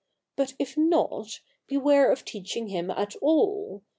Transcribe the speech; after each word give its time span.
But 0.35 0.55
if 0.57 0.75
not, 0.77 1.41
beware 1.67 2.11
of 2.11 2.25
teaching 2.25 2.69
him 2.69 2.89
at 2.89 3.15
all. 3.17 3.83